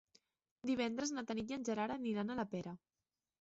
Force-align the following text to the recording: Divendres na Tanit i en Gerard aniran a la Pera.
Divendres 0.69 1.13
na 1.17 1.23
Tanit 1.31 1.53
i 1.53 1.59
en 1.59 1.67
Gerard 1.69 1.97
aniran 1.97 2.31
a 2.31 2.39
la 2.41 2.47
Pera. 2.57 2.75